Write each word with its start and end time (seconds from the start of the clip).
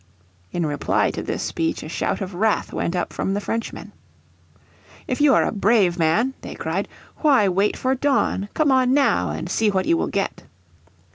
In 0.51 0.65
reply 0.65 1.11
to 1.11 1.21
this 1.21 1.43
speech 1.43 1.83
a 1.83 1.87
shout 1.87 2.21
of 2.21 2.33
wrath 2.33 2.73
went 2.73 2.95
up 2.95 3.13
from 3.13 3.35
the 3.35 3.39
Frenchmen. 3.39 3.91
"If 5.07 5.21
You 5.21 5.35
are 5.35 5.43
a 5.45 5.51
brave 5.51 5.99
man," 5.99 6.33
they 6.41 6.55
cried, 6.55 6.87
"why 7.17 7.47
wait 7.47 7.77
for 7.77 7.93
dawn? 7.93 8.49
Come 8.55 8.71
on 8.71 8.95
now, 8.95 9.29
and 9.29 9.47
see 9.47 9.69
what 9.69 9.85
you 9.85 9.95
will 9.97 10.07
get." 10.07 10.41